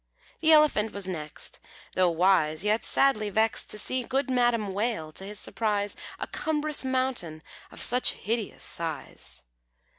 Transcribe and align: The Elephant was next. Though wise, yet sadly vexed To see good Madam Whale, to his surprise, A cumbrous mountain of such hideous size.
The 0.39 0.51
Elephant 0.51 0.93
was 0.93 1.07
next. 1.07 1.59
Though 1.93 2.09
wise, 2.09 2.63
yet 2.63 2.83
sadly 2.83 3.29
vexed 3.29 3.69
To 3.69 3.77
see 3.77 4.01
good 4.01 4.31
Madam 4.31 4.73
Whale, 4.73 5.11
to 5.11 5.23
his 5.23 5.37
surprise, 5.37 5.95
A 6.17 6.25
cumbrous 6.25 6.83
mountain 6.83 7.43
of 7.71 7.83
such 7.83 8.13
hideous 8.13 8.63
size. 8.63 9.43